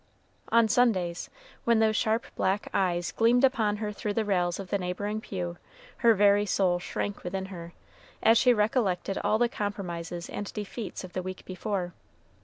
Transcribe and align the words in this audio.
On 0.51 0.67
Sundays, 0.67 1.29
when 1.63 1.77
those 1.77 1.95
sharp 1.95 2.25
black 2.35 2.69
eyes 2.73 3.11
gleamed 3.11 3.43
upon 3.43 3.77
her 3.77 3.91
through 3.91 4.15
the 4.15 4.25
rails 4.25 4.59
of 4.59 4.71
the 4.71 4.79
neighboring 4.79 5.21
pew, 5.21 5.57
her 5.97 6.15
very 6.15 6.43
soul 6.43 6.79
shrank 6.79 7.23
within 7.23 7.45
her, 7.53 7.73
as 8.23 8.35
she 8.39 8.51
recollected 8.51 9.19
all 9.19 9.37
the 9.37 9.47
compromises 9.47 10.27
and 10.27 10.51
defeats 10.53 11.03
of 11.03 11.13
the 11.13 11.21
week 11.21 11.45
before. 11.45 11.93